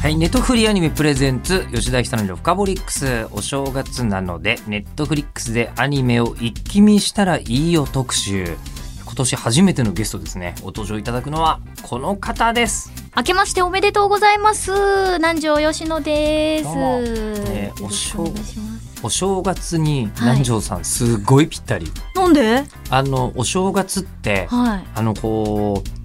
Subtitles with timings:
[0.00, 3.28] はい、ネットフリアニメプレゼンツ吉田久典のフカボリックス。
[3.32, 8.56] お正月なのでネットフリックスでアニメを一気見したらいいよ特集。
[9.04, 10.54] 今年初めてのゲストですね。
[10.62, 12.90] お登場いただくのはこの方です。
[13.14, 14.72] 明けましておめでとうございます。
[15.18, 16.64] 南條吉野です。
[16.64, 17.00] どうも。
[17.02, 19.00] えーよろしくお願いします。
[19.02, 20.12] お正月にはい。
[20.20, 22.64] 南條さんすごいぴったり、なんで？
[22.88, 24.84] あのお正月ってはい。
[24.94, 25.99] あのこう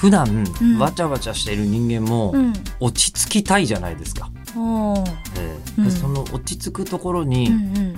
[0.00, 0.78] 普段うん。
[0.78, 2.54] わちゃわちゃしている人間もうん。
[2.80, 4.30] 落ち着きたいじゃないですか、
[5.36, 5.80] ええ。
[5.80, 5.84] うん。
[5.84, 7.52] でその落ち着くところうに、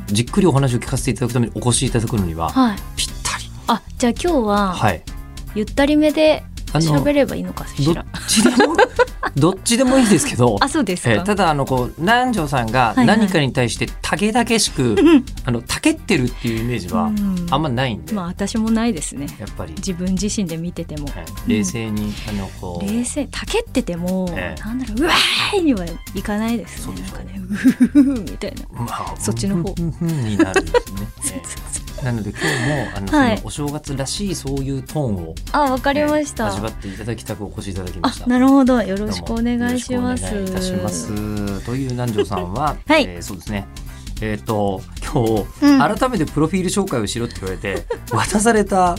[0.06, 2.76] じっくりお話を聞かせていただくためにお越しいただくのにははい。
[2.96, 3.44] ぴったり。
[3.68, 5.02] あじゃあ今日ははい。
[5.54, 8.76] ゆったりめであの喋ればいいのかしどっらちでも
[9.36, 10.58] どっちでもいいですけど。
[10.60, 11.12] あそうですか。
[11.12, 17.46] えーただあのこう南條さんが何かに対してたげだけしく、うんあのたけってるっていうイメージはうん。
[17.50, 19.26] あんまないんで、まあ私もないですね。
[19.38, 21.06] やっぱり、自分自身で見てても。
[21.06, 21.24] はい。
[21.46, 22.86] 冷静に、あのこう。
[22.86, 24.60] 冷静たけってても、ええ。
[24.62, 27.24] なんだろううわーいにはいかないですそうでしょね。
[27.24, 28.84] なんかねうふふふみたいな。
[28.84, 29.74] まあそっちの方。
[29.78, 31.08] うんうんうんになるんですね。
[31.36, 33.36] えーなので今日もあの、はい。
[33.38, 38.24] そのお正月らしいそういうトーンを、あわかりました、えー味わっていただきたくお越しいただきました。
[38.24, 38.82] あなるほど。
[38.82, 40.24] よろしくお願いします。
[40.26, 41.64] お願いいたします。
[41.64, 43.04] という南條さんは、はい。
[43.04, 43.66] えーそうですね。
[44.20, 44.80] えっ、と
[45.12, 45.78] 今日、うん。
[45.98, 48.96] 改めてプロフィール紹介をしろって言われて 渡された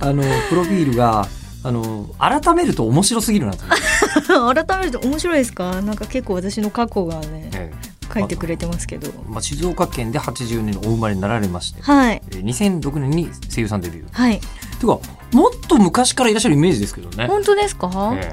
[0.00, 1.26] あのプロフィールが
[1.64, 3.64] あの改めると面白すぎるなと
[4.54, 5.82] 改めて面白いですか？
[5.82, 7.72] なんか結構私の過去がねえ
[8.20, 9.08] 書いてくれてますけど。
[9.08, 12.22] ーまあ、静岡県で80年のお生まれになられまして、はい。
[12.30, 14.08] えー2006年に声優さんデビュー。
[14.12, 14.40] はい。
[14.40, 14.46] て
[14.86, 14.98] か
[15.32, 17.26] もっと昔からいらっしゃるイメージですけどね。
[17.26, 18.30] 本当ですか、え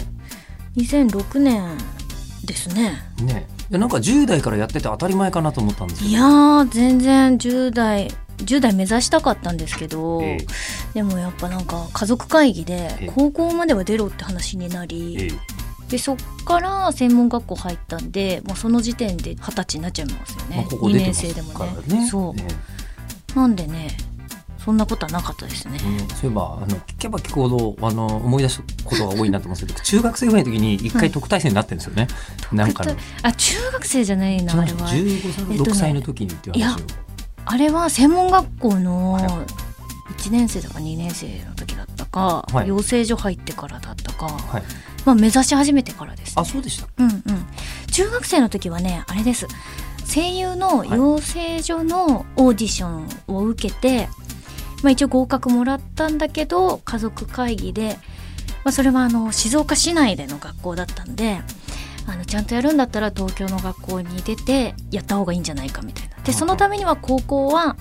[0.77, 1.77] 2006年
[2.45, 3.01] ですね。
[3.21, 3.23] え。
[3.23, 6.11] ねなんか10代からやってて当たり前かなと思ったんですけど。
[6.11, 10.37] いやー全然10代10代目指したかったんですけど、え
[10.93, 13.05] でもやっぱなんか家族会議ええ。
[13.05, 15.31] で高校までは出ろって話になえり、え
[15.89, 21.99] でそっから専門学校入ったんでもうその時点で二十歳になっちゃいますよまあ、ね、ここ2出てます年生でもね。
[21.99, 22.07] ね。
[22.07, 22.33] そう。
[22.37, 23.97] えなんでね
[24.65, 32.07] そんなことはなかったですね、えねそういえばあの聞けば聞くほどあの思い出すことが多いなと思うんですけど 中学生ぐらいの時に一回特待生になってるんですよね、
[32.51, 32.95] なんかの。
[33.21, 36.83] あ中学生じゃないなあれは15歳、えっとね6歳の時にっていう話を。
[37.47, 39.25] あれは専門学校のはい
[40.17, 42.67] 1年生とか2年生の時だったか、はい。
[42.67, 44.63] 養成所入ってからだったか、はい
[45.05, 46.87] まあ、目指し始めてからです、ね、あそうでした。
[46.97, 47.21] うんうん。
[47.91, 49.47] 中学生の時はねあれです。
[50.11, 54.07] 声優の養成所のオーディションを受けて、
[54.83, 57.97] まあ、一応合格もらったんだけど家族会議で、
[58.63, 61.39] まあ、それはあの静岡市内での学校だったんで
[62.07, 66.15] あのちゃんとやるんだったら東京の学校に出てやった方がいいんじゃないかみたいな。
[66.23, 67.75] でそのためには高校は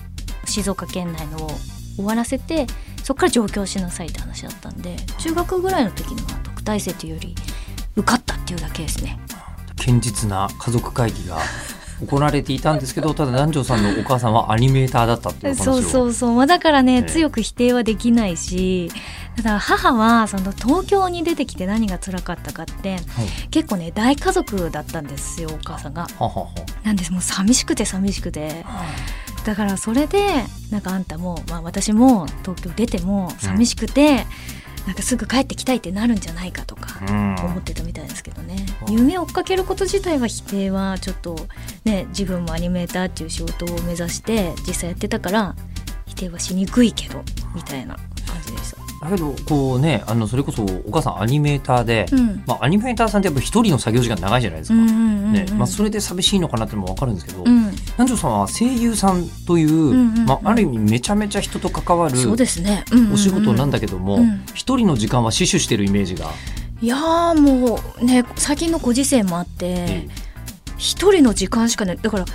[0.45, 1.49] 静岡県内のを
[1.95, 2.67] 終わらせて
[3.03, 7.35] そこから上京しなさいって話だったんで中学ぐらいの時には特待生というより
[7.95, 9.19] 受かったっていうだけですね。
[9.77, 11.37] 堅実な家族会議が
[12.05, 15.73] 行われていたんですけどただ南條さんのお母さんはアニメーターだったっていう話を。
[15.73, 17.03] そうそうそう、まあ、だからね、ええ。
[17.03, 18.89] 強く否定はできないし
[19.37, 22.97] ただ母はその東京に出てきて何が辛かったかって、
[23.51, 26.07] 結構ね大家族だったんですよお母さんが。
[26.17, 26.47] ははは
[26.83, 27.11] なんです。
[27.11, 28.65] もう寂しくて寂しくて。
[29.45, 34.25] だからそれでなんかあんたも、まあ、私も東京出ても寂しくて、
[34.85, 36.99] なんかすぐ帰ってきたいってなるんじゃないかとか。
[37.07, 41.35] うん思ってたみたいですけどね、うん夢を追っかけること自体は否定はちょっと
[41.83, 45.55] ね自分もアニメーターっていう仕事を目指して実際やってたから
[46.05, 47.23] 否定はしにくいけど
[47.53, 48.05] みたいな感
[48.45, 48.85] じでした。
[49.05, 54.75] だけどこうねあのそれこそお母さんアニメーターで、うんまあ、アニメーターさんってやっぱ一人の作業時間長いじゃないですか。
[54.75, 60.25] ねまあ、それで寂しいのかなってのも分かるんですけど、うん南條さんは声優さんという、んうんうん。
[60.25, 63.13] まあ、ある意味めちゃめちゃ人と関わるそうですね、うんうんうん。
[63.13, 64.43] お仕事なんだけどもうん。
[64.53, 66.29] 一、人の時間は死守してるイメージが、
[66.81, 70.07] いやーもうね最近のご時世もあってえ
[70.77, 71.97] 一人の時間しかない。
[71.97, 72.25] だから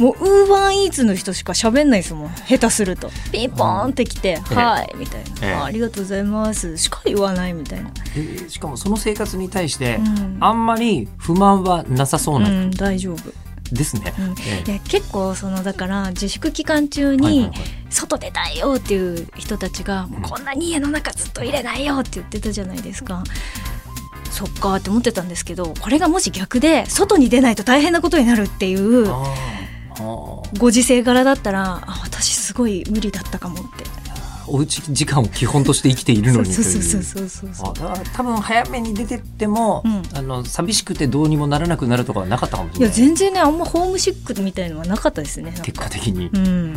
[0.00, 2.34] もうウーバーイーツの人しか喋んないですもん。
[2.48, 3.10] 下手すると。
[3.30, 5.54] ピンポーンって来て「ええはい」みたいな、ええ。
[5.54, 10.36] あ「ありがとうございます」しか言わないみたいな、えでしかもその生活に対して、うん。
[10.40, 13.32] あんまり不満はなさそうな、うん、大丈夫、
[13.74, 14.14] ですね。
[14.18, 14.34] うん。
[14.80, 17.52] 結構そのだから自粛期間中にはい
[17.90, 23.22] 外出たいよっていう人たちが、こんなに家の中ずっと入れないよって言ってたじゃないですか。
[24.34, 29.06] そっかって思ってたんですけどこれがもし逆で外に出ないと大変なことになるっていう
[30.58, 33.84] ご時世柄だったらあ私すごい無理だったかもって
[34.46, 36.64] おうち時間を基本として生きているのにという。
[36.64, 40.02] そうそうそうそうそうあだから多分早めに出てっても、うん。
[40.14, 42.96] あの寂しくてどうにもならなくなるとかはなかったかもしいやれない。
[42.96, 46.74] 全然ねあんまホームシックみたいのはなかったですね結果的に、うんうん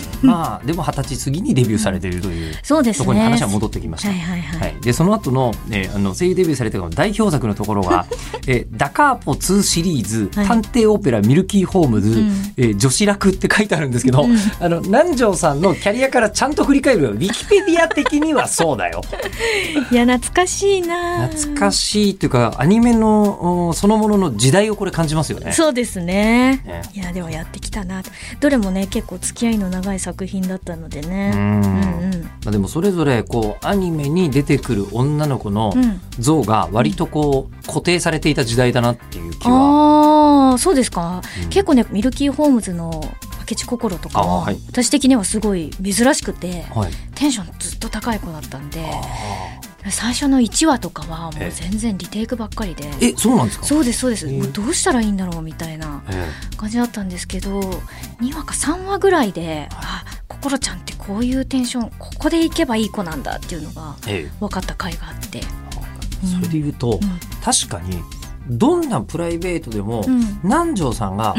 [0.22, 2.98] まあでも二十歳過ぎにデビューされているという、そうですね。
[2.98, 4.08] そこに話は戻ってきました。
[4.08, 8.06] はいはいはい、はい、でその後の,、えーあの声優デビューされてからの代表作のところが
[8.46, 10.46] 「えーダカーポ2シリーズ、はい。
[10.46, 12.52] 探偵オペラミルキーホームズ、ん。
[12.56, 14.38] えー女子楽」って書いてあるんですけど、うん。
[14.60, 19.02] あの南條さんのキャリアからちゃんと振り返るウィキペディア的にはそうだよ。
[19.90, 21.28] いや懐かしいな。
[21.28, 25.52] 懐かしいというかアニメのおそのものの時代をこれ感じますよね。
[25.52, 26.12] そうですね。
[26.12, 26.82] ね。
[26.94, 28.10] いやでもやってきたなと。
[28.40, 31.32] どれもね結構付き合いの長い作品だったのでね。
[31.34, 31.60] うん。
[31.60, 40.50] うんまあ、でもそれぞれこうアニメに出てくる女の子のうん、うん、像が割とこう固定されていた時代だなっていう気は。
[40.50, 41.48] ああそうですか、うん。
[41.50, 43.02] 結構ねミルキーホームズの
[43.50, 44.58] 明智心とかは、あはい。
[44.68, 52.84] 私的にはすごい珍しくてはい、テンションずっと高い子だったんであ最初の1話とかはもうええ全然リテイクばっかりで。
[52.84, 53.66] ーえそうなんですか？
[53.66, 54.38] そうですそうです、ええ。
[54.38, 57.60] もうどうしたらいいんだろうみたいなえ感じだったんですけど
[58.20, 64.30] 2話か3話ぐらいであ心ちゃんってこういうテンションここでいけばいい子なんだっていうのがええ。
[64.40, 65.42] 分かった回があって、え
[66.26, 67.10] それで言うと、うん。
[67.42, 68.00] 確かに
[68.48, 70.40] どんなプライベートでも、うん。
[70.42, 71.34] 南條さんが、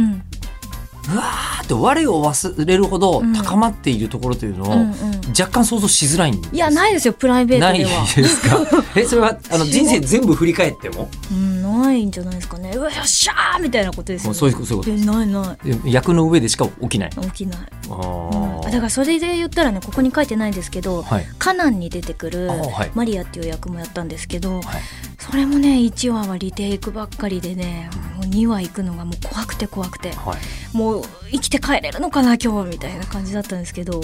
[1.09, 3.33] うんうわーって我を忘れるほどうん。
[3.33, 4.93] 高まっているところというのを、うんうん。
[5.37, 6.55] 若干想像しづらいんです。
[6.55, 8.05] いやないですよプライベートないでは。
[8.15, 8.59] ですか？
[8.95, 11.09] えそれはあの 人生全部振り返っても？
[11.31, 12.71] うん、ないんじゃないですかね。
[12.75, 14.37] うわよっしゃーみたいなことですよ、ね。
[14.37, 14.91] そういうそういうこと。
[14.91, 15.93] えないない。
[15.93, 17.09] 役の上でしか起きない。
[17.09, 17.59] 起きない。
[17.89, 18.61] あうん。
[18.61, 21.25] だからそれで言ったらねここに書いてないんですけど、はい。
[21.39, 22.49] カナンに出てくる
[22.93, 24.81] マリアっていう役もやったんですけど、はい。
[25.19, 30.11] それもね1話はリテイクばっかりでね、もう2話行くのがもう怖くて怖くて。
[30.11, 30.77] はい。
[30.77, 34.01] もう生きて帰れるのかな今日みたいな感じだったんですけど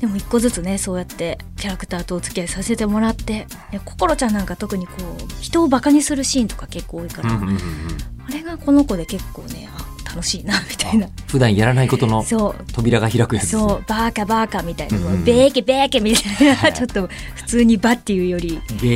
[0.00, 3.46] でも一個ずつねそうやってキャラクターとお付き合いさせてもらって
[3.84, 7.58] 心ちゃんなんか特にこう人をバカにするシーンとか結構多いから、うんうんうんうん。
[8.26, 11.06] あれがこの子で結構ねあ楽しいな みたいな。
[11.26, 12.72] 普段やらないことのそう。
[12.72, 13.50] 扉が開くやつね。
[13.50, 16.72] そうバーカバーカみたいな、うんうんベーケベーケみたいな。
[16.72, 18.88] ちょっと普通にバっていうよりベ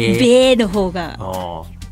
[0.55, 0.57] ー。
[0.57, 1.19] の方が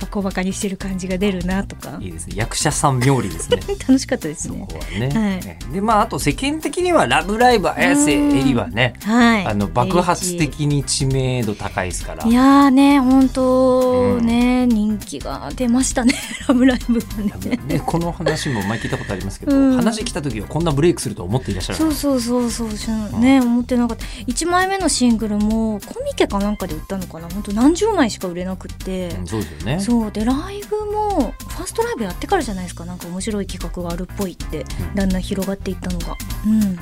[0.02, 1.90] あバコバカにしてる感じが出るなとか。
[1.90, 2.34] ーいいですね。
[2.36, 3.58] 役者さん冥利ですね。
[3.80, 5.72] 楽しかったですそねこはね、はい。
[5.72, 9.46] でまああと世間的には「ラブライブ!」綾瀬えりはねはい。
[9.46, 12.26] あの爆発的に知名度高いですから。
[12.26, 16.14] いやーね本当ね、人気が出ましたね。
[16.48, 17.58] ラブライブはね。
[17.66, 19.76] ね、この話も前聞いたことありますけど、うん。
[19.76, 22.88] 話来た時はこんなブレイクすると思っていらっしゃるそうそうそうそうし
[23.18, 24.04] ね思ってなかった。
[24.26, 27.28] 1枚目のシングルもコミケかなんかで売ったのかな。
[27.32, 32.86] 本当何十枚しか売れなくって、うんそうですよねそうでライブもファーストライブやってからじゃないですか。
[32.86, 34.64] なんか面白い企画があるっぽいって。
[34.80, 34.94] うん。
[34.94, 36.16] だんだん広がっていったのが。
[36.46, 36.78] うん。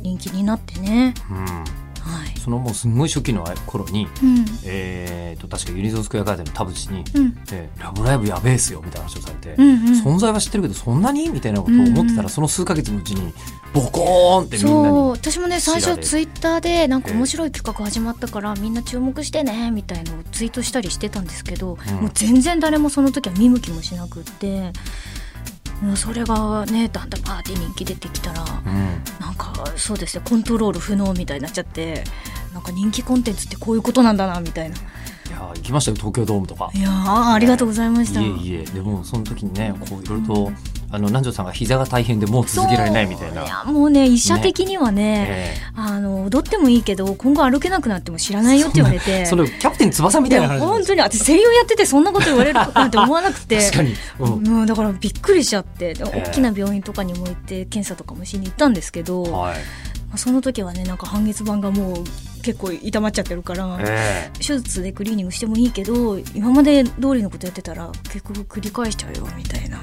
[0.00, 1.14] 人気になってね。
[1.28, 1.77] うん、はい
[2.48, 4.44] そのもうすんごい初期の頃に、うん。
[4.64, 10.02] えー、と確かユニゾンスクエアガーデンの田淵にうん「えーラブライブやべえっすよ」みたいな話をされて、うんうん。
[10.02, 12.28] 存在は知ってるけどそんなにみたいなことを思ってたら、うんうん。
[12.30, 13.34] その数ヶ月のうちに
[13.74, 14.86] ボコーンってみんなそう。
[14.86, 21.94] に私もね最初ツイッターでなんか面白い企画始まったからみんな注目してねみたいのをツイートしたりしてたんですけど、うん。
[21.96, 24.72] もう全然誰もその時は見向きもしなくって
[25.82, 29.02] もうそれがねだんだんバーって人気出てきたらうん。
[29.20, 32.04] なんかそうですねコントロール不能みたいになっちゃって
[32.52, 34.76] なんか人気コンテンツってこういうことなんだなみたいな。
[34.76, 36.70] いやー行きましたよ東京ドームとか。
[36.74, 38.20] いやーありがとうございました。
[38.22, 40.52] いえいえでもその時にねこういろいろと、
[40.90, 43.42] あの南條さんが膝が大変でもう続けられないみたいな。
[43.42, 49.26] そうやもうね医者的にはねえあの踊ってもいいけど今後歩けなくなっても知らないよって言われえて。
[49.26, 53.60] それキャプテン翼みたいな本当に私声優やっててそんなこと言われるなんて思わなくて。
[53.70, 54.42] 確かに、うん。
[54.44, 59.56] もうだからびっくりしちゃって大きな病院とかにも行って検査とかもしに行ったんですけど、まはい。
[60.10, 62.04] あその時はねなんか半月板がもう
[62.48, 69.78] 結構痛まっちゃってるから、え手術でクリーニングしてもいいけど今まで通りのことやってたら結局繰り返しちゃうよみたいな。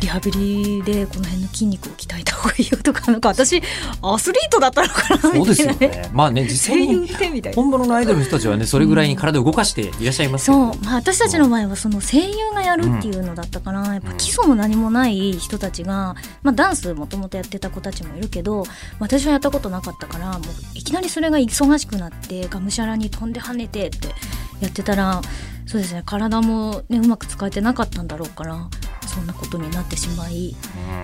[0.00, 3.62] リハビリでこの辺の筋肉を鍛えた方がいいよとかなんか私
[4.02, 6.02] アスリートだったのかなそうですよみたいなね。
[6.02, 6.10] ね。
[6.12, 7.56] まあね 実際にってみたいな。
[7.56, 10.72] 本物のアイドルの人たちはねそれぐらいに体を動かしていらっしゃいますけど。
[10.72, 18.64] そう、まあ、私たちの場合はその声優がやるっていうのだったから、やっぱ基礎も何もない人たちが、まあ、ダンスもともとやってた子たちもいるけど
[18.98, 20.42] 私はやったことなかったからもう
[20.74, 24.08] いきなりそれが忙しくなってがむしゃらに飛んで跳ねてって
[24.60, 25.20] やってたら
[25.66, 28.68] そうですね体も、ね、うまく使えてなかったんだろうから
[29.06, 30.54] そんなことになってしまい。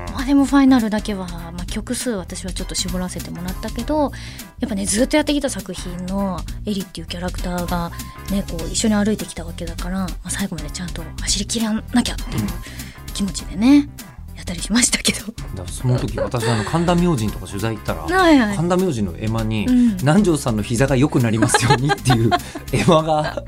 [0.07, 0.15] うん。
[0.15, 4.13] まあでもファイナルだけは、まあ、曲数私はちょっと絞らせてもらったけど
[4.61, 7.91] やっぱねずっとやってきた作品のエリっていうキャラクターが
[8.31, 12.49] ねこう一緒に歩いてきたわけだから、まあ、最後までちゃんと走りきらなきゃっていう
[13.15, 13.89] 気持ちでね
[14.43, 15.23] やったりしましたけど。
[15.67, 18.57] その時私あの神田明神とか取材行ったらはいはい。
[18.57, 19.97] 神田明神の絵馬に、うん。
[19.99, 22.31] 南條さんの膝が良くなりますようにっていう
[22.73, 23.43] 絵馬が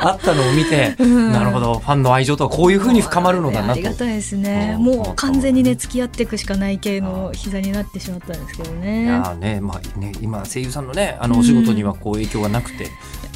[0.00, 1.32] あったのを見て、うん。
[1.32, 4.74] なるほどファンの愛情とはこういうふうに深まるのだなあとりがたいですね。
[4.78, 4.84] うん。
[4.84, 12.90] もう完全にね付き合っていくしかない系の膝になってしまったんですけどいねやーねまあね今声優さんのねあのお仕事にはこう影響がなくて、ね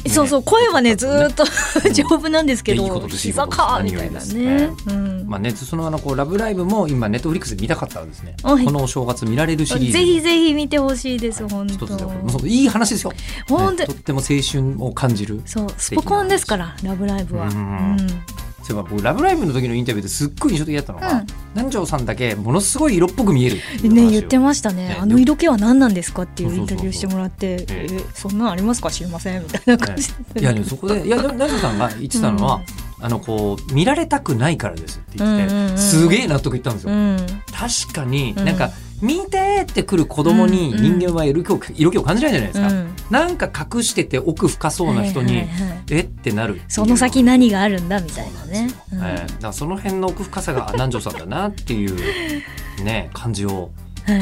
[0.09, 1.93] そうそう声はねずーっとん。
[1.93, 4.69] 丈夫なんですけど膝かみたいなね。
[5.25, 8.65] まあね、そのあのこうラブライブも今ネットフリックスで見たかったらですね、はい。
[8.65, 9.93] このお正月見られるシリーズ。
[9.93, 12.45] ぜひぜひ見てほしいです本当。
[12.45, 13.13] いい話ですよ、
[13.47, 13.81] 本当。
[13.83, 17.47] ねとっても青春を感じるそうスポコンですからラブライブは。
[17.47, 17.57] ううん。
[17.57, 17.97] ん
[18.63, 21.27] そういえば僕ラブライブの時のインタビューですっごい印象的だったのが、うん。
[21.53, 24.05] 南條さんだけものすごい色っぽく見えるっていう話を。
[24.05, 24.87] ね言ってましたね。
[24.87, 30.41] ねあの色気は何なんですかっていうインタビューしてもらってええそんなんありますか知りませんみたいな感じで。
[30.41, 32.61] いやねそこでいや南條さんが言ってたのは、
[33.01, 37.17] あのこう見られたくないからですって言って、うんうんうんすげえ納得いったんですよ、うん。
[37.51, 38.55] 確かにうんなん。
[38.55, 38.71] か、
[39.03, 42.95] 見てってくる子供に人間は色気を色気を感じないじゃないですか、うん。
[43.09, 45.99] なんか隠してて奥深そうな人に、はいはいはいえ？
[45.99, 46.61] ってなる。
[46.69, 48.69] その先何があるんだみたいなね。
[48.89, 51.95] そうなんえーだからその辺の奥深さがあ南條さんだなっていう
[52.83, 53.69] ね感じをはい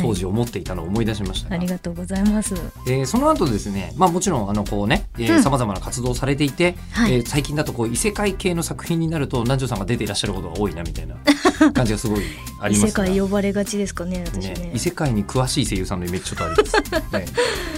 [0.02, 2.54] 当時思っていたのを思い出しましたが、ありがとうございます。
[2.88, 5.44] えーその後ですね、まあ、もちろんあのこうねうん。
[5.44, 7.14] さまざまな活動をされていて、はい。
[7.14, 11.16] えー最近だとこう異世界系の作品になると南條さんが出ていらっしゃることが多いなみたいな
[11.74, 12.22] 感じがすごい
[12.60, 13.04] あり異ますが。
[13.06, 14.54] 世界呼ばれがちですかね私ね。
[14.54, 16.76] ね異世界に詳しい声優さんのイメージちょっとあります。
[17.18, 17.26] ね。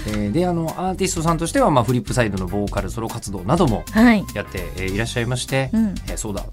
[0.07, 4.23] えーであのアーティストさんとしては、まあ、フリップサイドのボーカルソロ活動などもはい。
[4.33, 5.95] やって、えーいらっしゃいまして、うん。
[6.07, 6.43] えーそうだ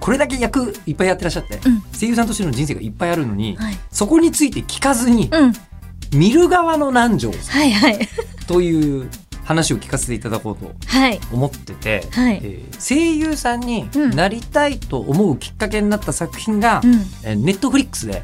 [0.00, 1.82] これだけ役いっぱいやってらっしゃって、うん。
[1.98, 3.76] 声優さんとしての人生がいっぱいあるのに、はい。
[3.90, 5.52] そこについて聞かずに、うん。
[6.12, 7.96] 見る側の南條さはいはい。
[7.96, 7.98] ん
[8.46, 9.08] という
[9.44, 11.20] 話を聞かせていただこうとはい。
[11.32, 12.40] 思ってて、はい。
[12.42, 16.94] えー声優さんにうんなりたいと思うきっかけになった作品が、うん。
[17.24, 18.22] えーネットフリックスで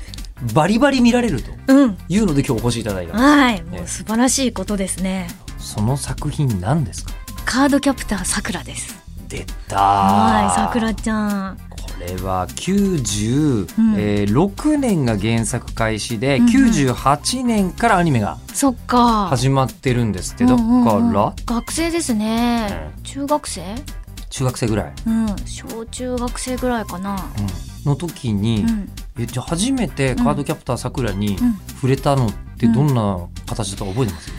[0.55, 1.99] バリバリ見られるとうん。
[2.09, 3.63] いうので今日お越しいただいたはい。
[3.65, 5.29] もう素晴らしいことですね。
[5.59, 7.13] その作品何ですか？
[7.45, 8.95] カードキャプターさくらです
[9.29, 9.77] 出た。
[9.77, 11.59] はいさくらちゃん。
[11.71, 13.95] これは96、うん。
[13.97, 16.51] えー6年が原作開始で、うんうん。
[16.51, 19.29] 98年からアニメがそっか。
[19.29, 20.45] 始まってるんですって。
[20.45, 20.63] だか
[21.13, 22.93] ら、学生ですね。
[22.99, 23.63] う中学生？
[24.31, 25.27] 中学生ぐらい、うん。
[25.47, 27.13] 小中学生ぐらいかな。
[27.39, 27.91] うん。
[27.91, 28.91] の時に、うん。
[29.19, 31.55] えじゃあ初めてカードキャプターさくらにうん。
[31.77, 34.33] 触れたのってどんな形だったか覚えてます、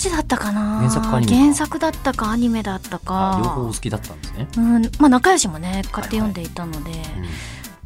[0.00, 0.78] ちだったかな？
[0.78, 4.48] 原作か原作だったかアニメだったあ両方お好かきだったんですね。
[4.56, 6.98] うんまあ仲良しもね買って読んでいたので、うん。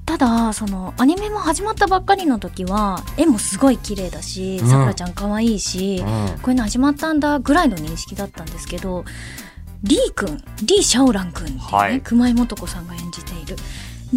[0.07, 4.69] ただそのアニメも始まったばっかりの時は絵もすごい綺麗だしうん。
[4.69, 6.39] さくらちゃん可愛いし、うん。
[6.41, 9.05] こういうの始まったんだぐらいの認識だったんですけど
[9.83, 12.01] リー君リー・シャオラン君っていうね、はい。
[12.01, 13.57] 熊井素子さんが演じている。
[13.57, 13.63] リ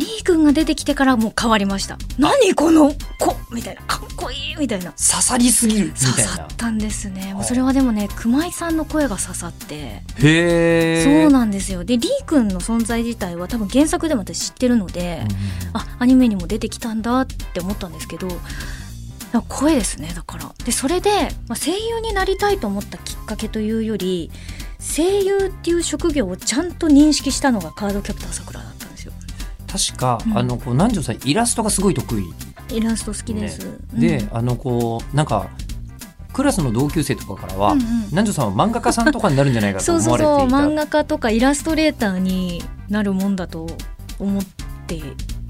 [0.05, 1.97] ー君が出てきてからもう変わりました。
[2.17, 3.81] 何この子みたいな。
[3.83, 4.91] かっこいいみたいな。
[4.91, 6.31] 刺さりすぎるみ刺たいな。
[6.31, 7.33] さったんですね。
[7.33, 9.75] もはいうそれはでもね熊井さんの声が刺さって。
[9.75, 11.03] へえ。
[11.23, 11.83] そうなんですよ。
[11.83, 15.23] でリー君の存在自体は多分原作でも私知ってるので、
[15.73, 18.27] あアニメにも出てきたんだって思ったんですけど
[19.47, 20.51] 声ですねだから。
[20.65, 21.09] でそれで、
[21.47, 24.31] まあ、声優になりたいと思ったきっかけというより
[24.79, 28.73] 声優っていう職業をちゃんと認識したのがカードキャプターさくらだっ
[29.67, 30.37] 確か、うん。
[30.37, 32.33] あのこう南條さんイラストがすごい得意。
[32.69, 33.77] イラスト好きです、ね。
[33.93, 33.99] うん。
[33.99, 35.49] で、あのこうなんか
[36.33, 37.87] クラスの同級生とかからは、うんうん。
[38.11, 40.57] 南條さんは漫画家さんとかになるんじゃないかとそうそう思われていた。
[40.57, 43.67] そう漫画家とかイラストレーターになるもんだと
[44.19, 44.43] 思っ
[44.87, 45.01] て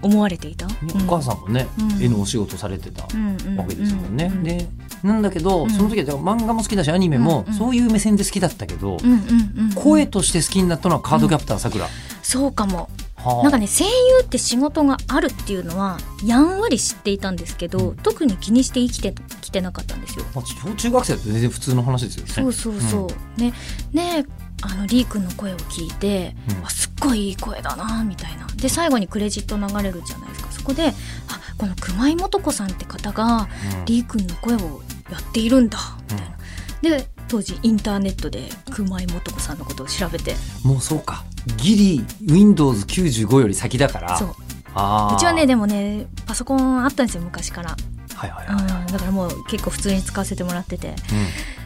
[0.01, 2.03] 思われていた、ねお母さんもね、うん。
[2.03, 4.31] 絵のお仕事されてたわんうんうんけですもんね。
[4.33, 4.43] うん。
[4.43, 4.67] で
[5.03, 5.69] なんだけど、うん。
[5.69, 9.19] その時は漫画も好きだしアニメもうんうんそういう目線で好きだったけど、うんうん
[9.57, 9.73] うんうん。
[9.73, 11.87] 声として好きになったのはカードキャプターさくら。
[12.21, 12.77] そうかも。
[12.77, 13.89] はあなんかね声優
[14.23, 20.25] って仕事があるっていうのはやんわり知っていたんですけど、うん特に気にして生きてきてなかったんですよ。
[20.33, 22.31] まあ小中学生だと全然普通の話ですよね。
[22.31, 23.07] そうそうそ
[23.37, 23.41] う。
[23.41, 23.53] ね
[23.91, 24.25] ね
[24.61, 30.93] あのリー君の声を聞いて、うんあすっごいいい声だなみたいなで最後にクレジット流れるじゃないですかそこであ
[31.57, 33.47] この熊井素子さんって方が
[33.79, 34.81] うんリー君の声を
[35.11, 35.77] やっているんだ
[36.11, 36.29] みたい
[36.91, 36.97] な。
[36.97, 40.35] で当時インターネットで熊井素子さんのことを調べて。
[40.63, 41.23] もうそうか。
[41.57, 44.17] ギリ Windows95 より先だから。
[44.17, 44.29] そう。
[44.29, 44.33] う
[45.19, 47.75] ちはねでもねパソコンあったんですよ昔から。
[48.15, 50.95] はいはいうんはい、だからもう結構普通に使わせてもらってて。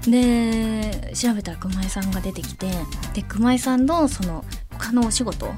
[0.05, 0.11] うん。
[0.11, 2.67] で調べたら熊井さんが出てきて。
[3.13, 5.53] で熊井さんのその他のお仕事と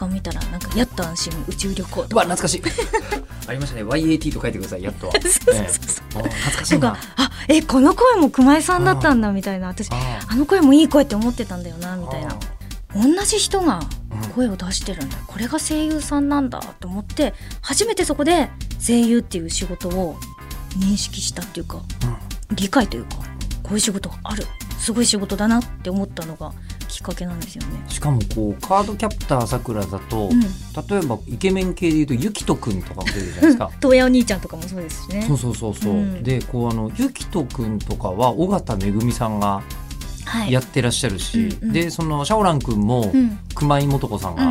[0.00, 2.08] か見たらなんかやっと安心宇宙旅行とか。
[2.12, 2.62] うわ懐かしい。
[3.46, 3.84] ありましたね。
[3.84, 5.12] YAT と書いてくださいやっとは。
[5.20, 6.96] そうそうそうえ懐かしいな。
[7.16, 9.68] あえこの声も熊井さんだったんだみたいな。
[9.68, 12.30] 私ああの声もいい声って思ってたんだよなみたいな。
[12.32, 12.38] あ
[12.94, 13.80] 同じ人が
[14.10, 14.30] うん。
[14.30, 15.18] 声を出してるんだ。
[15.26, 18.48] これが声優さんなんだと思って初めてそこで
[18.84, 20.18] 声優っていう仕事を
[20.78, 22.56] 認識したっていうかうん。
[22.56, 23.16] 理解というか
[23.62, 24.46] こういう仕事がある。
[24.78, 26.52] すごい仕事だなって思ったのが
[26.90, 27.82] きっかけなんですよね。
[27.88, 30.40] しかもこうカードキャプターさくらだと、うん
[30.88, 33.70] 例えばイケメン系でいうとゆきとくんとかも出るじゃないですか。
[33.80, 35.38] 東野お兄ちゃんとかもそうですしねそう。
[35.38, 39.62] そうそうそう、うんでこうあのゆきとくんとかは尾形めぐみさんが
[40.24, 40.52] はい。
[40.52, 44.50] やってらっしゃるし、うんうんでそのシャオランくんもうん熊井素子さんが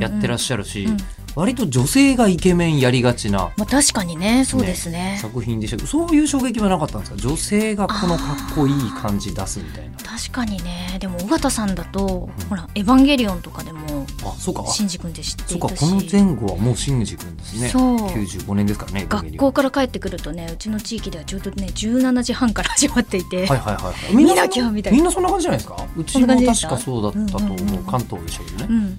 [0.00, 0.96] やってらっゃしゃるし、うん
[1.34, 5.18] 割と女性がイケメンやりがちなまあ確かにねそうですね。
[5.20, 7.18] 作品でしたけどそういう衝撃はなかったんですか？
[7.18, 9.96] 女性がこのかっこいい感じ出すみたいな。
[9.98, 10.96] 確かにね。
[11.00, 12.44] でも尾形さんだと、うん。
[12.46, 14.64] ほら「エヴァンゲリオン」とかでもあそうか。
[14.66, 17.68] あシンジ君って知ってそうかいたしこの前後はもうシンジ君ですね。
[17.68, 17.96] そう。
[18.08, 24.16] 95年ですからね学校から帰ってくるとねうちの地域ではちょうどね17時半から始まっていて、はいはいはいはい。
[24.16, 24.96] 見なきゃみたいな。
[24.96, 25.86] みんなそんな感じじゃないですか？
[25.96, 27.84] うちも確かそうだったと思う,、うんうんうん。
[27.84, 28.98] 関東でしたけどね、うん、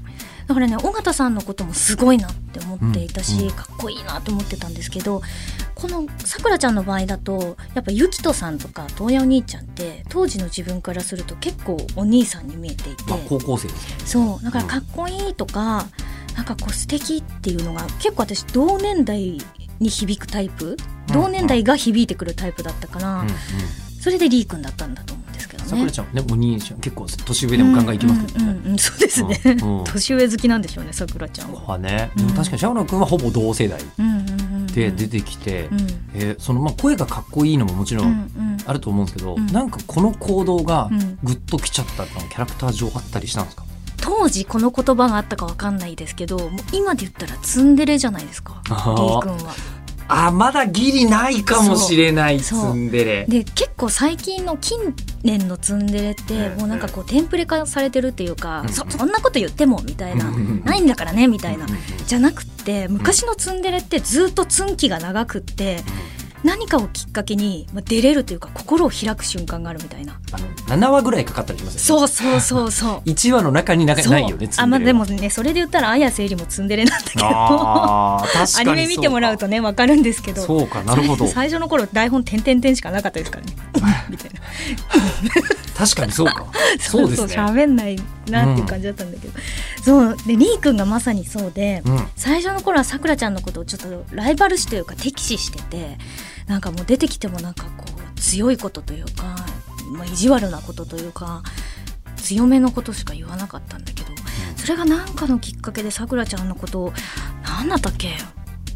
[0.49, 3.47] だからね尾形さんのこともすごいなって思っていたし、うん。
[3.49, 5.21] うんかっこいいなと思ってたんですけど
[5.75, 15.85] このさくらちゃんの場合だとやっぱゆきとさんとか東野お兄ちゃんって当時の自分からすると結構お兄さんに見えていて、まあ、高校生ですそうだからかっこいいとか、
[16.35, 19.37] なんかこう素敵っていうのが結構私同年代
[19.79, 20.77] に響くタイプ、
[21.13, 23.33] 同年代が響いてくるタイプだったから、うんうん。
[24.01, 25.13] それでリー君だったんだと。
[25.69, 31.61] さくらちゃんはねお兄ちゃん結構年上でもガンガンいきますけどね、うんうんうんうんそうですね、うんうん年上好きなんでしょうねさくらちゃんは。
[31.61, 32.27] はね、うん。
[32.27, 34.33] でも確かにシャオラン君はほぼ同世代うんうんうんう
[34.63, 34.67] ん。
[34.67, 35.79] で出てきて、うん。
[36.13, 38.57] えーそのまあ声がかっこいいのももちろうんん。
[38.65, 39.47] あると思うんですけど、うん。
[39.47, 41.17] なんかこの行動がうん。
[41.23, 43.63] グッときちゃったのキャラクター上あったりしたんですか、
[43.97, 49.53] 当時この言葉があったかわかんないですけど今で言ったらツンデレじゃないですか君は。
[50.07, 53.25] あまだギリないかもしれないツンデレ。
[53.27, 54.79] で結構最近の近
[55.23, 58.69] 年のツンデレってうんもうなんかこうテンプレ化されてるっていうか、うん。
[58.69, 60.31] そそんなこと言ってもみたいな、
[60.63, 61.65] ないんだからねみたいな、
[62.07, 65.83] じゃなくって昔のツンデレってずっとツン期が長くって
[66.43, 70.19] 何かをきっかけに、まあ、出れるというか心を開く瞬間があるみたいな。
[70.31, 70.47] あの
[70.77, 72.07] 7話ぐらいかかったりしますよね。
[72.07, 72.99] そうそうそうそう。
[73.09, 77.25] 1話の中になないよねあまあでもねそれで言ったら綾瀬絵里もツンデレなんだけど。
[77.25, 78.23] ア
[78.65, 80.41] ニメ見てもらうとね分かるんですけど。
[80.41, 81.27] そうかなるほど。
[81.27, 83.53] 最初の頃台本点々点しかなかったですからね。
[84.09, 84.39] みたいな。
[85.77, 86.45] 確かにそうか。
[86.79, 87.35] そうですね。
[87.35, 87.99] 喋んない
[88.29, 89.33] なっていう感じだったんだけど、
[89.83, 90.17] そう。
[90.25, 92.07] でリー君がまさにそうで、うん。
[92.15, 95.97] 最初の頃はさくらちゃんのことをちょっとライバル視というか敵視してて
[96.49, 99.35] なんかもう出てきてもなんかこう強いことというか、
[99.93, 101.43] まあ、意地悪なことというか
[102.17, 104.09] 強めのことしか言わなかったんだけど
[104.57, 106.93] それが何かのきっかけでさくらちゃんのことを
[107.43, 108.09] 何だったっけ？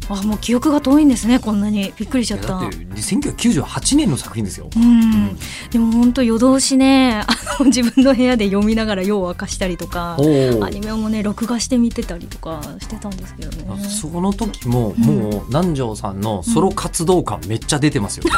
[0.08, 1.92] あもう記憶が遠いんですねこんなに。
[1.96, 2.48] びっくりしちゃった。
[2.48, 5.36] だって1998年の作品ですよ、うん、
[5.70, 7.26] でも本当夜通しね あ
[7.60, 13.64] の自分の部屋で読みながら夜を明かしたりとかアニメもね録画して見てたりとかしてたんですけどね。
[13.88, 18.30] その時もうんもう南條さんのソロ活動感めっちゃ出てますよね、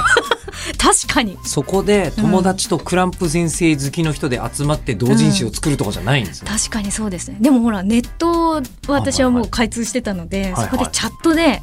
[0.78, 1.38] 確かに。
[1.44, 7.38] そこで友達とクランプ先生好きの人で集まって同人誌を作るとかじゃないんですよ、確かにそうですね。
[7.40, 10.64] でもほらネットは私はもう開通してたので、はいはい。
[10.64, 11.55] そこでチャットで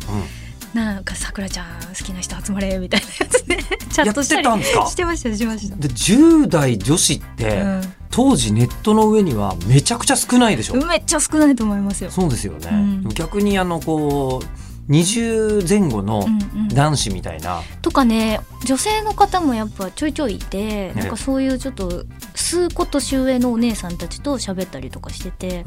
[0.73, 0.79] うん。
[0.79, 3.57] なんかさくらちゃん好きな人集まれみたいなやつで
[3.93, 4.87] チャットしたりやってたんですか？
[4.87, 5.75] してましたしてました。
[5.75, 7.93] で10代女子って、うん。
[8.09, 12.11] 当時ネットの上にはめちゃくちゃ少ないでしょ、めっちゃ少ないと思いますよ。
[12.11, 12.73] そうですよね、う
[13.07, 13.09] ん。
[13.09, 16.67] 逆にあのこう20前後のうんうん。
[16.69, 22.03] 男子みたいな、とかね女性の方もやっぱちょいちょいいて、ねなんかそういうちょっと
[22.33, 25.65] 数個年上のお姉さんたちと喋ったりとかしてて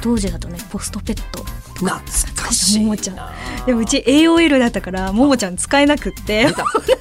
[0.00, 1.44] 当時だとねポストペット。
[1.82, 2.82] え懐かしいな。
[2.84, 3.32] ももちゃ
[3.66, 6.48] でもうち AOL だったからももちゃん使えなくって。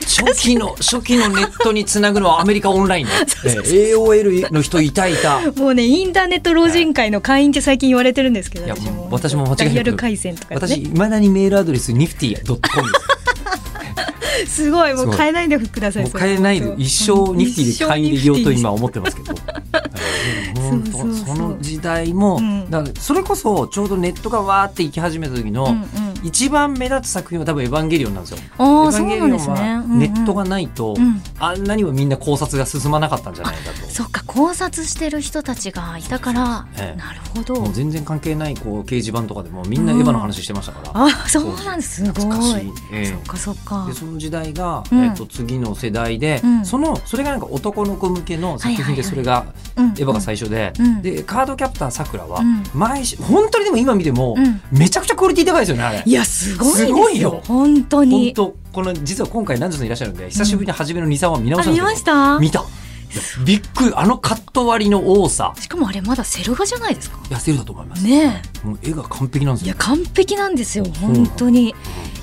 [0.01, 3.07] 初期の 初期のネットにつなぐのはアメリカオンライン。
[3.07, 5.41] AOL の人いたいた。
[5.51, 9.07] もうねインターネット老人会の会員って最近言われてるんですけどいや私も。
[9.11, 9.57] 私も間違いなく。
[9.57, 10.77] ダイヤル回線とか私ね。
[10.77, 12.91] いまだにメールアドレスニフティドットコム
[14.47, 19.35] すごいもう変えないでくださいもう変えないで一生ニフティで会員でいようと今思ってますけど。
[21.25, 22.69] その時代も、うん。
[22.69, 28.37] だからそれこそちょうどネットがわーって行き始めた時の、うんうん一番目立つ作品は多分「エヴァンゲリオン」なんですよ。
[28.37, 31.03] エヴァンゲリオンはネットがないと、うん。
[31.03, 33.89] うんあんなにもみんな考察が進まなかったんじゃないかと。
[33.89, 37.71] そっか考察してる人たちがいたからええなるほど。
[37.71, 41.05] 全然関係ないこう掲示板とかでもみんなエヴァの話してましたから。
[41.05, 42.03] あそうなんです。
[42.03, 42.67] すごい。
[42.67, 43.05] い、ええ。
[43.05, 43.85] そっかそっか。
[43.87, 45.03] でその時代が、うん。
[45.05, 46.65] えっと次の世代で、うん。
[46.65, 49.45] そのそれがなんか男の子向けの作品でそれが
[49.77, 49.85] うん。
[49.85, 51.01] エヴァが最初で、うん。
[51.01, 52.63] でカードキャプターさくらはうん。
[52.73, 54.61] 毎週本当にでも今見ても、うん。
[54.71, 56.03] めちゃくちゃクオリティ高いですよねあれ。
[56.09, 57.41] いやすごいですすごいよ。
[57.45, 62.39] 本当本に当この実は今回南條さんいらっしゃるんで久しぶりに初めの23話見直したんですけどました？
[62.39, 62.63] 見た
[63.45, 65.53] びっくりあのカット割りの多さ。
[65.59, 67.17] しかもあれまだセル画じゃないですか？
[67.29, 69.67] 痩せるだと思います、ねもう絵が完璧なんですよ。
[69.67, 70.85] えいや完璧なんですよ。
[71.01, 71.73] 本当に。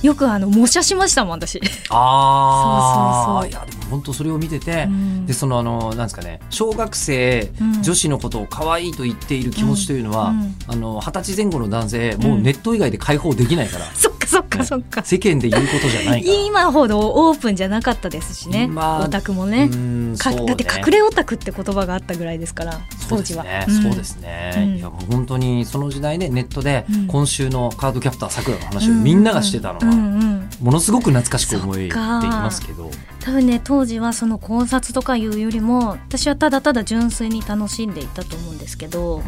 [0.03, 1.61] よくあの模写しましたもん私。
[1.89, 3.69] ああそうそうそう。
[3.69, 5.27] いやでも本当それを見てて、うん。
[5.27, 7.83] でそのあのなんですかね小学生、うん。
[7.83, 10.41] 女子のことを可愛いと言っている気持ちというのは、うん。
[10.41, 10.57] うん。
[10.69, 14.65] あの二十歳前後の男性もうネット以外で解放できないから、 そっかそっかね。
[14.65, 15.03] そっか。
[15.05, 16.47] 世間で言うことじゃない。
[16.47, 18.67] 今ほどオープンじゃなかったですしね。
[18.67, 19.69] まあオタクもね。
[19.69, 23.45] ねかだって隠れオタクって言葉があったぐらいですから当時は。
[23.83, 24.77] そうですね、うん。
[24.77, 27.07] いやもう本当にその時代ねネットでうん。
[27.07, 30.21] 今週のカードキャプターさくらの話をみんながしてたのは、うんうん。
[30.21, 39.23] うんものすごく懐かしく思えていますけど、多分ね当時はその考察とかいうよりも私はただただ純粋に楽しんでいたと思うんですけど、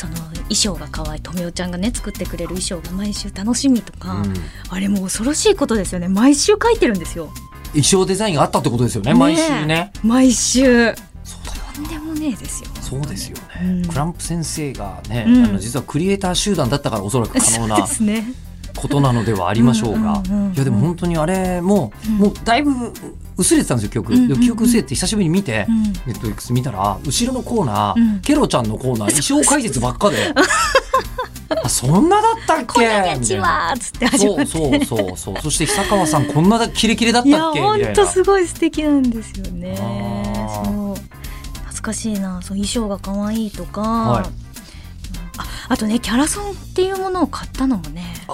[0.00, 4.34] その衣装が可愛いとみおちゃんがね作ってくれる衣装が毎週楽しみとか、うん。
[4.70, 6.08] あれもう恐ろしいことですよね。
[6.08, 7.30] 毎週書いてるんですよ。
[7.72, 9.92] 衣装デザインがあったってことですよねね毎週ね。
[10.02, 10.94] 毎週。
[10.94, 12.70] とんでもねえですよ。
[12.80, 13.88] そうですよね、うん。
[13.88, 15.44] クランプ先生がね、うん。
[15.44, 17.86] あの実はクリエイター集団だったからおそらく可能な
[18.74, 20.22] ことなのではありましょうが。
[20.26, 20.54] うん。
[20.54, 22.16] いやでも本当にあれも、うん。
[22.16, 22.72] もうだいぶ
[23.40, 24.40] 薄れてたんですよ記憶、うんうんうん。
[24.40, 25.82] 記憶薄れて久しぶりに見て、うん。
[25.82, 28.20] ネットフリックス見たら後ろのコーナー、うん。
[28.20, 30.32] ケロちゃんのコーナー衣装解説ばっかで。
[31.64, 32.86] あそんなだったっけ？
[32.86, 35.36] っつって始まそうそうそうそう。
[35.42, 37.60] そして久川さんこんなだキレキレだったっけ？
[37.60, 37.90] みほたいな。
[37.90, 39.74] んとすごい素敵なんですよね。
[39.76, 39.82] そ
[40.92, 40.94] う
[41.54, 42.40] 懐かしいな。
[42.40, 44.24] そう衣装が可愛いとか、はい。
[45.38, 48.14] ああとねキャラソンっていうものを買ったのもね。
[48.28, 48.32] あ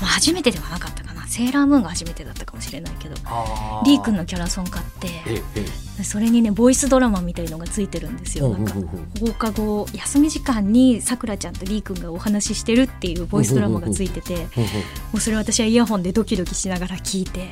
[0.00, 0.91] まあ、初めてではなかった
[1.32, 3.14] セーラームーンが初めてだったかもしれないけど
[3.86, 5.08] リー君のキャラソン買って
[6.04, 8.74] それにねボイスドラマみたいのがついてるんですえよなんか
[9.18, 14.46] 放課後休み時間にさくらちゃんとリー君がお話ししてるっていうボイスドラマがついてても
[15.12, 17.48] ほうそれ私はイヤホンでドキドキしながら聞いて、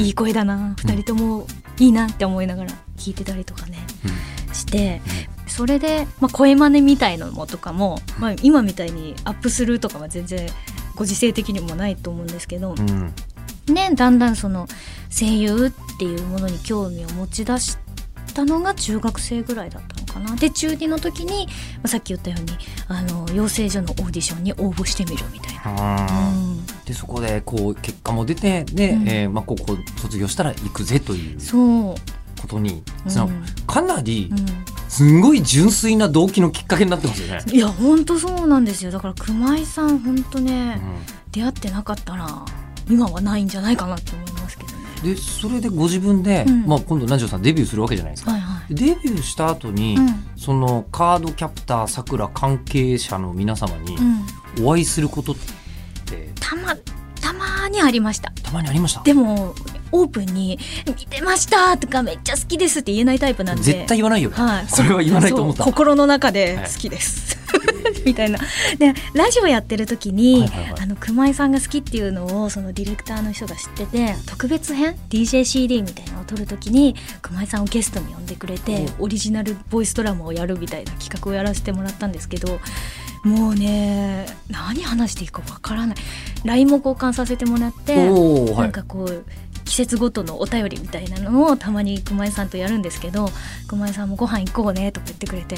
[0.00, 1.48] いい声だな2人とも
[1.80, 4.54] いいなって思いながら聞いてたりとかねうん。
[4.54, 5.02] して
[5.46, 10.48] それで、まあ、声真似みたいのもとかも、まあ、今みたいにアップするとかは全然
[10.96, 13.12] ご時世的にもないと思うんですけど、うん。
[13.72, 14.68] ね、だんだんその
[15.10, 17.78] 声優っていうものに興味を持ち出し
[18.34, 20.36] たのが中学生ぐらいだったのかな。
[20.36, 22.52] で中2の時に、まあ、さっき言ったように
[22.88, 26.06] あの養成所のオーディションに応募してみるみたいな。
[26.84, 29.08] でそこでこう結果も出てで、うん。
[29.08, 31.94] えーまあ、高校卒業したら行くぜというそう、
[32.40, 33.10] ことにうん。
[33.10, 33.30] その
[33.66, 37.40] かなりうんすんごい純粋な動機のきっかけになってますよね。
[37.52, 42.44] いや本当そうなんですよだから熊井さん本当ね、う出会ってなかったら
[42.88, 44.74] 今はないんじゃないかなって思いますけどね。
[45.12, 48.30] んでそれでご自分で、うんまあ、今度南條さんデビューするわけじゃないですか。
[48.30, 48.74] はいはい。
[48.74, 53.96] デビューした後に、うんそのカードキャプターさくら関係者の皆様に
[54.58, 55.36] うん、お会いすることっ
[56.04, 56.30] て？
[56.38, 56.76] たま
[57.18, 58.30] たまにありました。
[58.42, 59.02] たまにありました？
[59.02, 59.54] でも
[59.94, 63.62] オープンに「見てました!」とか「めっちゃ好きです」って言えないタイプなんで。
[63.62, 65.64] 絶対言わないよね、はい、それは言わないと思った。
[65.64, 67.38] 心の中で好きです、
[68.04, 68.38] みたいな。
[68.78, 70.80] でラジオやってる時に、はいはいはい。
[70.82, 82.60] あの熊井さんが好きっていうのをそのディレクターの人が知ってて特別編？DJCD みたいなのを撮る時に熊井さんをゲストに呼んでくれてオリジナルボイスドラマをやるみたいな企画をやらせてもらったんですけど
[83.22, 85.96] もうね何話していいかわからない。
[86.44, 89.24] LINE も交換させてもらってはないんかこう
[89.64, 93.28] 季節ごとのお便りみたいなのをたまに熊井さんとやるんですけど
[93.66, 95.56] 熊井さんもご飯行こうねとか言ってくれて、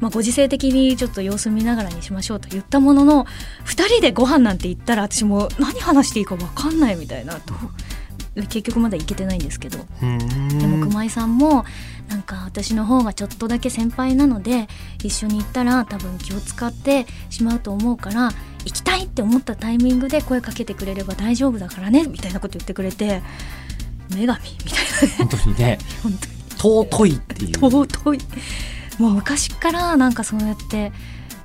[0.00, 3.24] まあ、ご時世的にちょっと様子見ながらにしましょうと言ったものの
[3.64, 7.54] 2人でご飯なんて言ったら私も何話していいか分かんないみたいなと
[8.48, 9.78] 結局まだ行けてないんですけど。
[10.00, 11.64] でも熊井さんも
[12.08, 14.68] なんか私の方がちょっとだけ先輩なので
[15.02, 18.30] 一緒に行ったら多分気を使ってしまうと思うから
[18.68, 23.22] 行きたいって思ったタイミングで声かけてくれれば大丈夫だからねみたいなこと言ってくれて
[24.10, 25.14] 女神みたいなね。
[25.18, 25.78] 本当にね。
[26.02, 26.86] 本当に。
[26.86, 27.58] 尊いっていう。
[27.58, 28.18] 尊い。
[28.98, 30.92] もう昔からなんかそうやって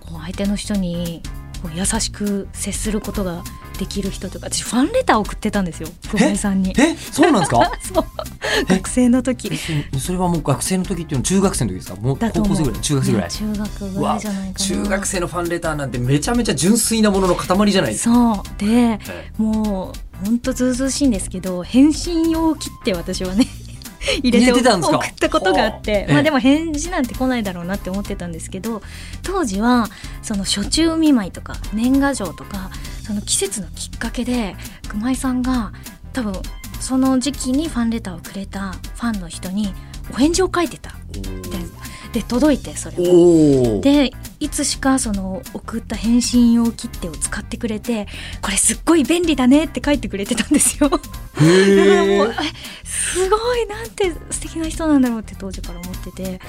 [0.02, 1.22] こう相手の人に
[1.62, 3.44] こう優しく接することが
[3.80, 6.74] できる人とか私ファンレター送ってたんですよ久保さんに。
[6.78, 6.96] え？
[6.96, 7.72] そうなんですか？
[7.82, 8.06] そう。
[8.68, 9.50] 学生の時。
[9.94, 11.96] えそれはもう学生の時っていうのは中学生の時ですか？
[11.96, 12.82] もう高校生ぐらい？
[12.82, 13.24] 中学生ぐらい？
[13.24, 14.66] や中学ぐらいじゃないかな。
[14.66, 18.14] 中学生のファンレターなんてめちゃめちゃ純粋なものの塊じゃないですか。
[18.36, 18.60] そう。
[18.60, 19.00] でえ
[19.38, 23.48] もうほんとずうずうしいんですけど返信用を切って私はね
[24.24, 24.60] 入れて送
[25.06, 28.82] ったことがあってまあでも返事なんて来ないだろうなって思ってたんですけど
[29.24, 29.90] 当時は
[30.22, 32.70] その初中見舞いとか年賀状とか
[33.04, 34.56] その季節のきっかけで
[34.88, 35.74] 熊井さんが
[36.14, 36.34] 多分
[36.80, 39.74] その時期にファンレターをくれたファンの人に
[40.12, 40.92] お返事を書いてた。
[41.12, 41.22] で
[42.14, 43.82] で届いてそれも。
[43.82, 48.08] でいつしかその送った返信用切手を使ってくれて
[48.42, 50.90] これすっごい便利だねって書いてくれてたんですよ。
[50.90, 52.34] だからもう
[52.84, 56.40] すごいなんて素敵な人なんだろうって当時から思ってて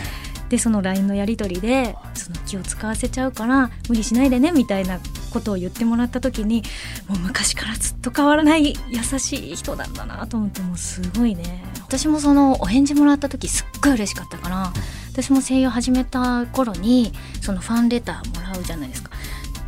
[0.49, 5.01] でその LINE のやり取りでその気を使わせちゃうから無理しないでねみたいな
[5.33, 6.63] ことを言ってもらった時に
[7.09, 11.65] もう昔からずっと変わらない優しい人なんだなと思ってもうすごいね。
[11.87, 14.73] 私もそのお返事もらった時すっごい嬉しかったから
[15.13, 19.11] 私も声優始めた頃にそのファンレターもらうじゃないですか。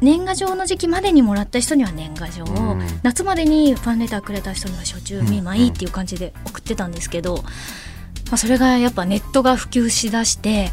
[0.01, 2.87] 年賀状の時期までにもらった人には年賀状を、うん。
[3.03, 7.45] 夏までにファンレターくれた人には初中見舞いっていう感じで送ってたんですけど、
[8.27, 10.71] まあ、それがやっぱネットが普及しだして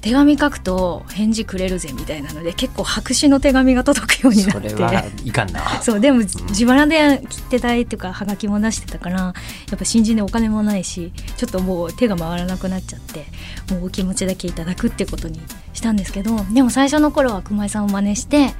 [0.00, 4.70] 手紙書くと返事くれるぜみたいなので結構白紙の手紙が届くようになって。
[4.70, 5.60] それはいかんな。
[5.82, 9.34] そうでも自腹で切手代っていうかはがきも出してたからや
[9.74, 13.26] っぱ新人でお金もないしちょっともう手が回らなくなっちゃって
[13.72, 15.40] もうお気持ちだけいただくってことに
[15.72, 18.54] したんですけどでも最初の頃は熊井さんを真似して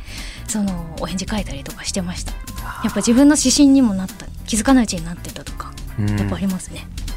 [0.48, 2.32] そのお返事書いたりとかしてました。
[2.84, 6.18] やっぱ自分の指針にもなった気づかないうちになってたとかうん。
[6.18, 7.07] やっぱありますね、うん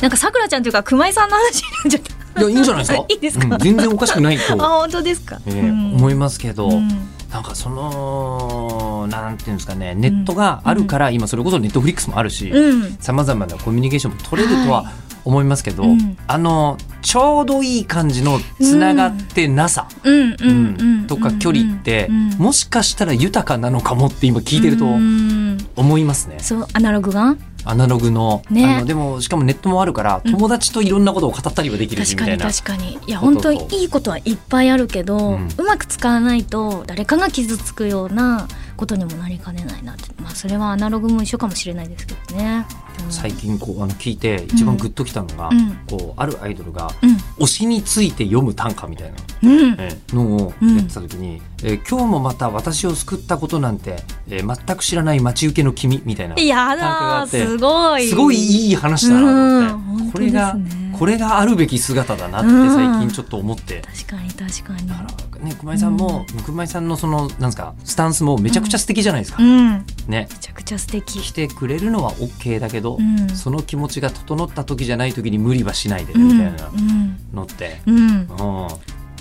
[0.00, 2.40] なんかさくらちゃんというか熊井さんの話になっちゃった。
[2.40, 3.04] いやいいんじゃないですか？
[3.08, 3.46] いいですか？
[3.46, 5.94] うん全然おかしくないと、あ本当ですか、えーうん。
[5.96, 6.88] 思いますけど、うん。
[7.30, 12.96] なんかそのなんていうんですかねネットがあるから、今それこそネットフリックスもあるしうん。
[13.00, 14.90] さまざまなコミュニケーションも取れるとは
[15.24, 16.16] 思いますけど、うん。
[16.26, 21.06] あのちょうどいい感じのつながってなさ、うん。
[21.08, 22.28] とか距離って、うん。
[22.38, 25.58] もしかしたら豊かなのかもって今聞いてるとうん。
[25.76, 26.38] 思いますね。
[26.40, 28.76] そうアナログがアナログの,、ね。
[28.76, 30.32] あのでもしかもネットもあるからうん。
[30.32, 32.52] 友達といろんなことを語ったりはできるし確かにみたいな。
[32.54, 38.48] 確かにいや本当にいいことはいっぱいあるけど、ううんまく使わないと誰かが傷つくような
[38.80, 40.04] ことにもなりかねないなって。
[40.22, 42.66] まあそれはアナログも一緒かもしれないですけどね。
[43.04, 43.12] うん。
[43.12, 45.78] 最近こうあの聞いて一番グッときたのが、うん。
[45.88, 47.10] こうあるアイドルがうん。
[47.44, 49.76] 推しについて読む短歌みたいなうん。
[50.12, 53.96] のをやってた時に、えー今日もまた私を救ったことなんて、
[54.28, 58.08] えー全く知らない待ち受けの君みたいなや短歌があだってすごい。
[58.08, 60.56] すごいいい話だなとうん思って、これが、
[61.00, 62.74] これがあるべき姿だなってうん。
[62.74, 63.80] 最近ちょっと思って。
[63.80, 64.86] 確かに確かに。
[64.86, 65.06] だか
[65.38, 69.42] らね、熊井さんも、熊井さんのその、なんですか、スタンスもめちゃくちゃ素敵じゃないですか。
[69.42, 69.70] うん。
[69.70, 70.28] めね。
[70.42, 71.20] ちゃくちゃ素敵。
[71.20, 73.30] 来てくれるのは OK だけど、うん。
[73.30, 76.28] その気持ちが整った時じゃない時に無理はしないでうん。
[76.28, 77.16] ねみたいなうん。
[77.32, 77.96] のって、うん。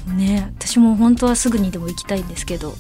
[0.08, 0.18] うん。
[0.18, 2.74] ね私も本当はすぐにでも行きたいんですけど、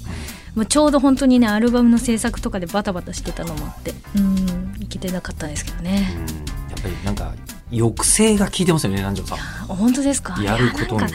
[0.56, 6.22] まあ、ちょうど本当にねアルバムの制作とかでバタバタしてたのもあってうん行けてなかったんですけどね、うん。
[6.22, 7.34] やっぱりなんか
[7.72, 10.42] 抑制が効いてますよね南條さん、まあ本当ですか？
[10.42, 11.14] やることに。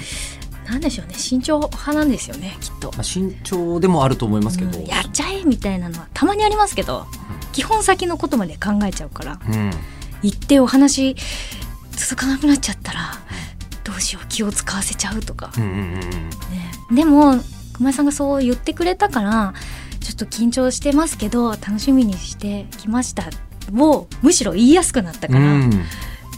[0.67, 1.15] なんでしょうね。
[1.15, 7.07] 慎重派なんですよねきっと、あ、慎重でもあると思いますけど、うんやっちゃえみたいなのはたまにありますけど、
[7.53, 9.71] 基本先のことまで考えちゃうからうん。
[10.23, 11.17] 行ってお話
[11.93, 13.13] 続かなくなっちゃったら
[13.85, 16.01] どうしよう気を使わせちゃうとか、うんうんうんうん。
[16.01, 16.01] ね、
[16.95, 17.35] でも
[17.75, 19.53] 熊井さんがそう言ってくれたから
[20.01, 23.25] ちょっと緊張してますけど楽しみにしてきました
[23.77, 25.85] をむしろ言いやすくなったから、うんうん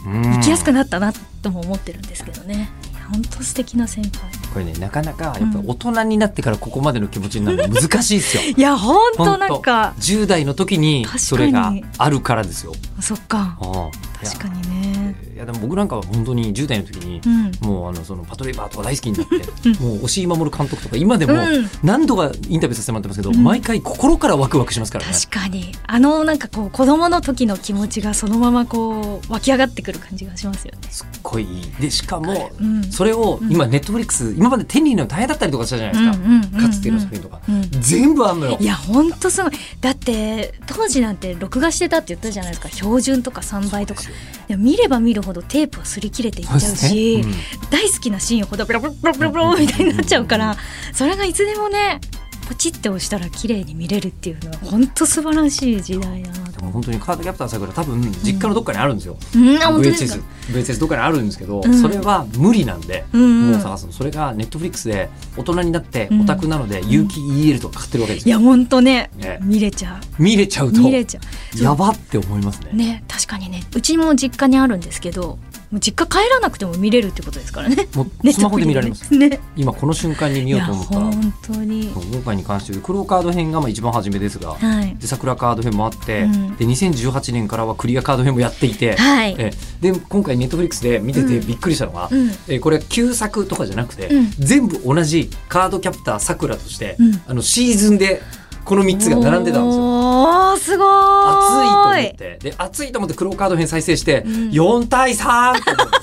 [0.06, 2.70] 行きやすくなったなとも思ってるんですけどね。
[3.10, 4.30] 本当素敵な先輩。
[4.52, 8.42] これねなかなかやっぱり大人になってからここまでの気持ちになるの難しいですよ。
[8.56, 9.94] いや本当なんか。
[9.98, 12.74] 10代の時にそれがあるからですよ。
[13.00, 13.58] そっか。
[13.60, 14.95] うん確かにね
[15.34, 17.68] いやでも僕なんかは本当に10代の時にう、ん。
[17.68, 19.36] もうあのそのパトレーバーとか大好きになって、
[19.68, 19.94] うん。
[19.96, 21.68] もう押井守監督とか今でもうん。
[21.82, 23.44] 何度かインタビューさせてもらってますけど、うん。
[23.44, 25.12] 毎回心からワクワクしますからね。
[25.12, 25.72] 確かに。
[25.86, 30.88] あのなんかこう子供の時の気持ちがそのままこう湧き上がってくる感じがしますよね。
[30.90, 31.46] すっごい
[31.80, 32.84] でしかもうん。
[32.84, 37.70] それを今ネットフリックス今まで手に入れるの大変だったりとかしたじゃないですか、うんかつての作品とか、うん。
[37.80, 38.56] 全部あんのよ。
[38.60, 38.64] い。
[38.64, 39.52] や本当すごい。
[39.80, 42.68] だって当時なんて録画してたって言ったじゃないですか。
[42.68, 44.02] 標準とか3倍とか。
[44.02, 47.24] ねでも見れば見るほどテープは擦り切れていっちゃうしね。
[47.70, 50.56] 大好きなシーンほどブラブラブラブラブラみたいになっちゃうから
[50.92, 52.00] それがいつでもね
[52.48, 56.46] ポチって押したら綺麗に見れるっていうのは本当素晴らしい時代だな。
[56.46, 61.80] とでもう本当にカードキャプターさくら多分実家のどっかにあるんですよ、うん、VHS, VHS どっかにあるんですけど、うん。
[61.80, 63.22] それは無理なんで、うん。
[63.22, 63.92] うんもう探すの。
[63.92, 69.10] それがネットフリックスで大人になってうんオタクなので有機 EL とか買ってるわけですよ、いや本当ね。
[69.16, 69.38] ね。
[69.42, 71.20] 見れちゃ見れちゃう見れちゃ
[71.58, 71.62] う。
[71.62, 72.70] やばって思いますね。
[72.72, 73.64] ね確かにね。
[73.74, 75.38] うちも実家にあるんですけど
[75.76, 77.86] もう実家帰らなくても見れるってことですからね。
[77.94, 79.12] もう スマホで見られます。
[79.14, 79.40] ね。
[79.56, 81.00] 今この瞬間に見ようと思ったら。
[81.00, 81.92] 本当に。
[81.94, 84.96] 今回に関して言うとクローカード編がまあ一番初めですが、はい。
[84.98, 86.56] で桜カード編もあって、うん。
[86.56, 89.34] で2018年からはクリアカード編もやっていて、はい。
[89.36, 91.46] えで今回ネットフリックスで見ててうん。
[91.46, 92.32] びっくりしたのは、うん。
[92.48, 94.32] えこれ旧作とかじゃなくて、うん。
[94.38, 97.20] 全部同じカードキャプターさくらとして、うん。
[97.28, 98.22] あのシーズンで
[98.66, 99.84] この3つが並んでたんですよ。
[99.84, 102.38] おーすご熱いと思って。
[102.42, 104.32] で熱いと思ってクローカード編再生して、うん。
[104.50, 105.96] 4対3って思って。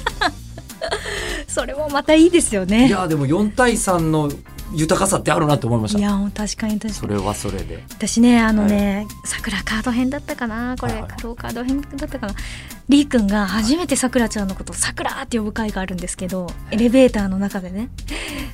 [1.51, 4.29] それもまたいいですよいねやでも4対3の
[4.73, 5.99] 豊かさってあるなって思いました。
[5.99, 6.93] いやもう確かに確かに。
[6.93, 7.83] それはそれで。
[7.89, 10.75] 私ねあのね、桜カード編だったかな。
[10.79, 11.11] これ、はいはい。
[11.11, 12.33] クローカード編だったかな。
[12.89, 17.89] りーくんが初めてさくらちゃんのことをさくらって呼ぶ回があるんですけどエレベーターの中でね。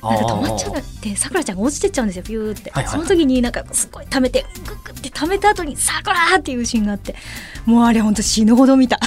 [0.02, 3.06] なんか止まっちゃうってさくらちゃんが落ちてっちゃうんですよピューって、はいはいはい。
[3.06, 7.14] その時になんかすごい溜めてグッグって溜めた後にさくらっていうシーンがあって。
[7.66, 8.98] もうあれほんと死ぬほど見た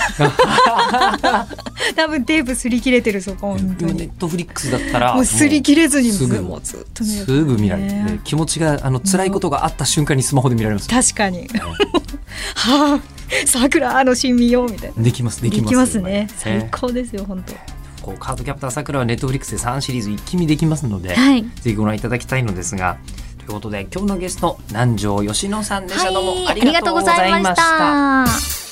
[1.95, 4.09] 多分テープ擦り切れてるそこネに。
[4.09, 8.03] ットフリックスだったらもう擦り切れずにすぐもうずっとすぐ見られる、ね。
[8.03, 11.47] ね気持ちがあの辛いことがあった瞬間にスマホで見られます、確かに。
[12.55, 15.03] は あさくらのシーン見ようみたいな。
[15.03, 16.27] できますでできますね。
[16.29, 17.53] 今最高ですよ本当。
[18.01, 21.43] こうカードキャプターさくらはネットフリックスで3シリーズ一気見できますので、はい。
[21.43, 22.97] ぜひご覧いただきたいのですが
[23.45, 28.62] ということで今日のゲスト南條吉野さんでした、どうもありがとうございました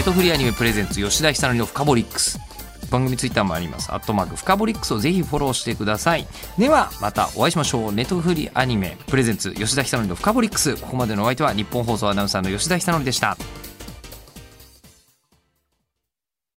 [0.00, 2.40] ネットフリーアニメプレゼンツ吉田久典のフカボリックス。
[2.90, 3.92] 番組ツイッターもあります。
[3.92, 6.26] アットマークフカボリックスをぜひフォローしてください。
[6.56, 7.92] ではまたお会いしましょう。
[7.92, 10.76] ネットフリーアニメプレゼンツ吉田久典のフカボリックス。
[10.76, 13.36] ここまでのお相手は日本放送アナウンサーの吉田久典でした。